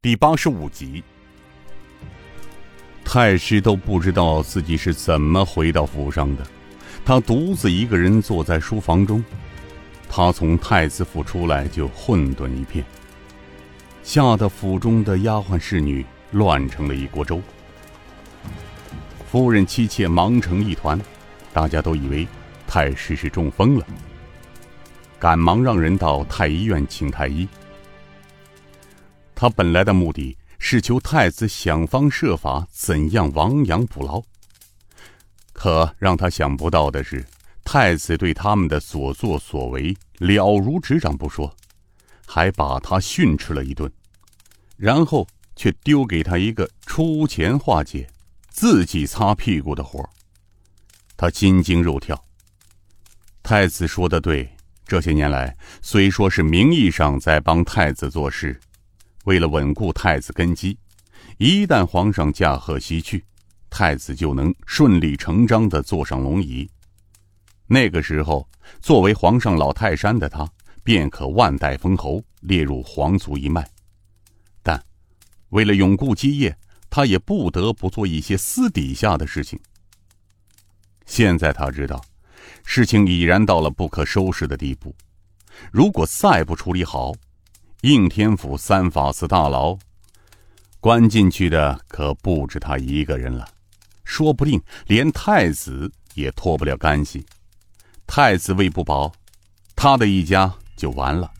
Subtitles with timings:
[0.00, 1.02] 第八十五集，
[3.04, 6.46] 太师都不知道自己是怎么回到府上的。
[7.04, 9.24] 他独自一个人坐在书房中。
[10.08, 12.84] 他从太子府出来就混沌一片，
[14.04, 17.42] 吓得府中的丫鬟侍女乱成了一锅粥。
[19.28, 20.96] 夫人妻妾忙成一团，
[21.52, 22.24] 大家都以为
[22.68, 23.84] 太师是中风了，
[25.18, 27.48] 赶忙让人到太医院请太医。
[29.40, 34.20] 他本来的目的是求太子想方设法怎样亡羊补牢，
[35.52, 37.24] 可让他想不到的是，
[37.62, 41.54] 太子对他们的所作所为了如指掌不说，
[42.26, 43.88] 还把他训斥了一顿，
[44.76, 45.24] 然后
[45.54, 48.10] 却丢给他一个出钱化解、
[48.50, 50.10] 自己擦屁股的活儿。
[51.16, 52.20] 他心惊肉跳。
[53.44, 54.50] 太子说的对，
[54.84, 58.58] 这些年来虽说是名义上在帮太子做事。
[59.28, 60.78] 为了稳固太子根基，
[61.36, 63.22] 一旦皇上驾鹤西去，
[63.68, 66.66] 太子就能顺理成章的坐上龙椅。
[67.66, 68.48] 那个时候，
[68.80, 70.50] 作为皇上老泰山的他，
[70.82, 73.68] 便可万代封侯，列入皇族一脉。
[74.62, 74.82] 但，
[75.50, 76.56] 为了永固基业，
[76.88, 79.60] 他也不得不做一些私底下的事情。
[81.04, 82.02] 现在他知道，
[82.64, 84.96] 事情已然到了不可收拾的地步，
[85.70, 87.12] 如果再不处理好，
[87.82, 89.78] 应天府三法司大牢，
[90.80, 93.46] 关进去的可不止他一个人了，
[94.02, 97.24] 说不定连太子也脱不了干系。
[98.04, 99.12] 太子位不保，
[99.76, 101.30] 他的一家就完了。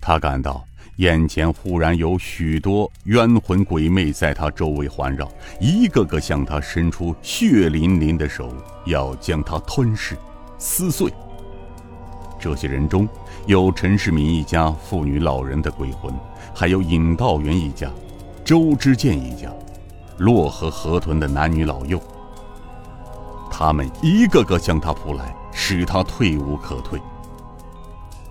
[0.00, 5.30] 他感到眼前忽然有许多冤魂鬼魅在他周围环绕，
[5.60, 8.52] 一个个向他伸出血淋淋的手，
[8.86, 10.16] 要将他吞噬、
[10.58, 11.08] 撕碎。
[12.40, 13.08] 这些人中
[13.46, 16.12] 有陈世民一家妇女老人的鬼魂，
[16.52, 17.88] 还有尹道元一家、
[18.44, 19.48] 周之健一家、
[20.18, 22.02] 漯河河豚的男女老幼。
[23.48, 27.00] 他们一个个向他扑来，使他退无可退。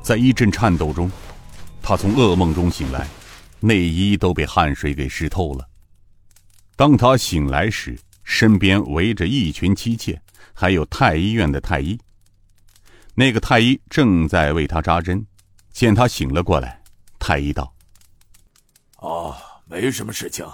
[0.02, 1.10] 在一阵颤抖中，
[1.82, 3.08] 他从噩梦中醒来，
[3.62, 5.66] 内衣都被汗水给湿透了。
[6.76, 10.22] 当他醒来时，身边围着一群妻妾，
[10.54, 11.98] 还有太医院的太医。
[13.18, 15.26] 那个太医正在为他扎针，
[15.72, 16.84] 见他醒了过来，
[17.18, 17.74] 太医道
[19.00, 19.34] ：“哦，
[19.66, 20.46] 没什么事情，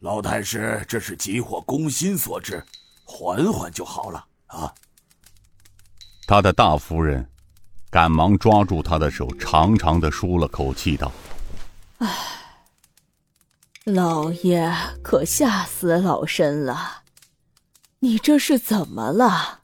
[0.00, 2.62] 老太师这是急火攻心所致，
[3.02, 4.74] 缓缓就好了啊。”
[6.28, 7.30] 他的大夫人
[7.88, 11.10] 赶忙抓住他的手，长长的舒了口气道
[11.96, 12.08] ：“唉，
[13.84, 14.70] 老爷
[15.02, 17.04] 可吓死老身了，
[18.00, 19.60] 你这是怎么了？”“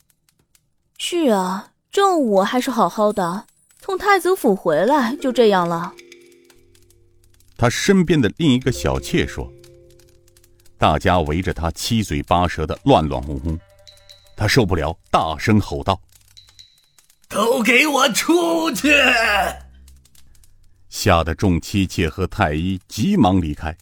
[0.96, 3.44] 是啊。”正午还是好好的，
[3.78, 5.92] 从太子府回来就这样了。
[7.54, 9.52] 他身边的另一个小妾说
[10.78, 13.60] ：“大家围着他七嘴八舌的乱乱哄哄，
[14.34, 16.00] 他受不了，大声吼道
[17.28, 18.90] ：‘都给我出去！’
[20.88, 23.76] 吓得众妻妾和太医急忙离开。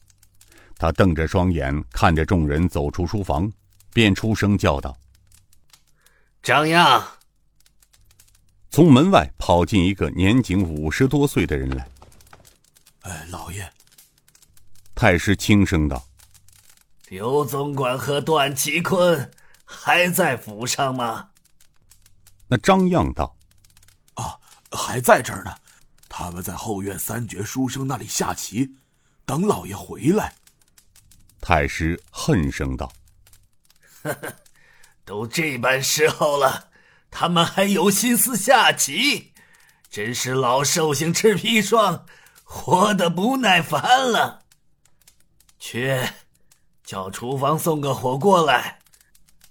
[0.76, 3.48] 他瞪着双眼看着众人走出书房，
[3.92, 4.96] 便出声叫道
[6.42, 7.00] ：‘张漾。’
[8.70, 11.88] 从门外跑进一个年仅五十多岁的人来。
[13.00, 13.68] 哎，老爷。
[14.94, 16.06] 太师轻声道
[17.10, 19.28] ：“刘总管和段启坤
[19.64, 21.30] 还在府上吗？”
[22.46, 23.36] 那张漾道
[24.14, 24.38] ：“啊，
[24.70, 25.52] 还在这儿呢。
[26.08, 28.76] 他们在后院三绝书生那里下棋，
[29.24, 30.32] 等老爷回来。”
[31.40, 32.92] 太师恨声道
[34.02, 34.32] ：“呵呵，
[35.04, 36.68] 都这般时候了。”
[37.10, 39.32] 他们还有心思下棋，
[39.90, 42.06] 真是老寿星吃砒霜，
[42.44, 44.42] 活得不耐烦了。
[45.58, 46.00] 去，
[46.84, 48.78] 叫厨房送个火锅来，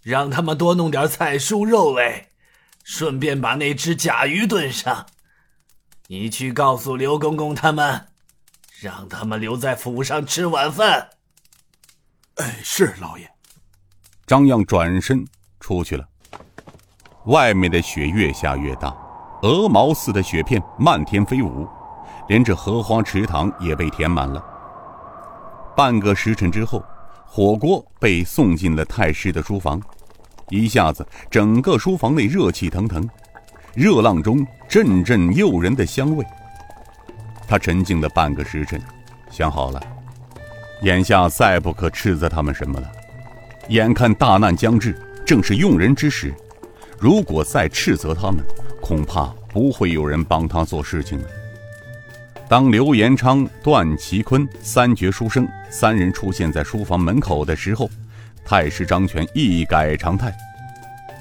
[0.02, 2.30] 让他们多弄点菜蔬肉类，
[2.84, 5.06] 顺便把那只甲鱼炖上。
[6.08, 8.08] 你去告诉刘公公他们，
[8.80, 11.10] 让他们留在府上吃晚饭。
[12.36, 13.30] 哎，是老爷。
[14.26, 15.28] 张漾转身
[15.60, 16.08] 出去了。
[17.30, 18.92] 外面的雪越下越大，
[19.44, 21.68] 鹅毛似的雪片漫天飞舞，
[22.28, 24.44] 连这荷花池塘也被填满了。
[25.76, 26.84] 半个时辰之后，
[27.28, 29.80] 火锅被送进了太师的书房，
[30.50, 33.08] 一下子整个书房内热气腾腾，
[33.76, 36.26] 热浪中阵阵诱人的香味。
[37.48, 38.82] 他沉静了半个时辰，
[39.30, 39.80] 想好了，
[40.82, 42.92] 眼下再不可斥责他们什么了。
[43.68, 46.34] 眼看大难将至，正是用人之时。
[47.00, 48.44] 如果再斥责他们，
[48.82, 51.28] 恐怕不会有人帮他做事情了。
[52.48, 57.90] 当刘延昌、段其坤三绝书生三人出现在书房门口的时候，
[58.44, 60.36] 太师张全一改常态，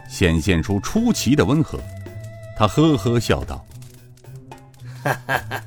[0.09, 1.79] 显现出出奇的温和。
[2.57, 3.65] 他呵呵笑道
[5.05, 5.63] ：“哈哈哈！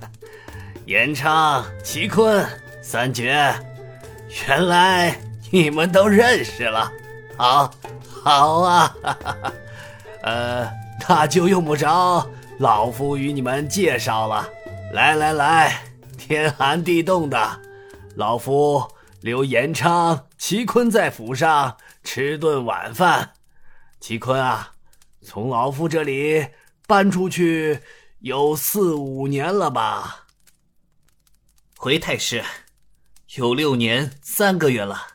[0.85, 2.45] 延昌、齐坤、
[2.81, 3.53] 三绝，
[4.47, 5.15] 原来
[5.51, 6.91] 你们都认识了。
[7.37, 7.71] 好，
[8.23, 8.95] 好啊！
[10.23, 10.71] 呃，
[11.07, 12.29] 那就用不着
[12.59, 14.47] 老夫与你们介绍了。”
[14.93, 15.83] 来来来，
[16.17, 17.61] 天寒地冻的，
[18.15, 18.85] 老夫
[19.21, 23.33] 留延昌、齐坤在府上吃顿晚饭。
[24.01, 24.73] 齐坤啊，
[25.21, 26.45] 从老夫这里
[26.87, 27.79] 搬出去
[28.19, 30.25] 有四五年了吧？
[31.77, 32.43] 回太师，
[33.35, 35.07] 有六年三个月了。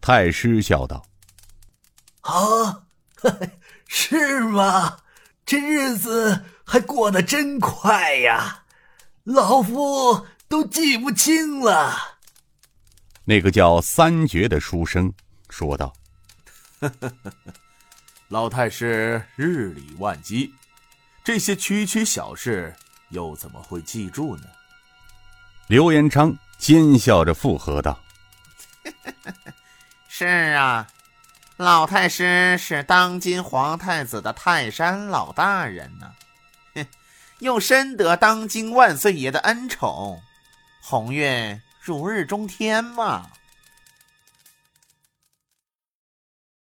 [0.00, 1.04] 太师笑道
[2.22, 2.84] ：“啊，
[3.94, 4.96] 是吗？
[5.44, 8.62] 这日子……”还过得真快呀，
[9.24, 12.18] 老夫都记不清了。
[13.24, 15.12] 那个叫三绝的书生
[15.50, 15.92] 说道
[18.28, 20.54] ：“老太师日理万机，
[21.22, 22.74] 这些区区小事
[23.10, 24.44] 又怎么会记住呢？”
[25.68, 28.00] 刘延昌奸笑着附和道
[30.08, 30.24] ：“是
[30.56, 30.86] 啊，
[31.62, 36.10] 老太师是当今皇太子的泰山老大人呢。
[37.38, 40.20] ”又深得当今万岁爷的恩宠，
[40.80, 43.30] 鸿运如日中天嘛。